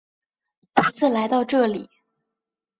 [0.73, 1.87] 独自来到这里